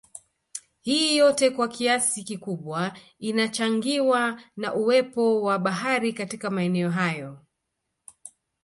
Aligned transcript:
Hii 0.81 1.17
yote 1.17 1.49
kwa 1.49 1.67
kiasi 1.67 2.23
kikubwa 2.23 2.93
inachangiwa 3.19 4.41
na 4.57 4.73
uwepo 4.73 5.41
wa 5.41 5.59
Bahari 5.59 6.13
katika 6.13 6.49
maeneo 6.49 6.89
hayo 6.89 7.39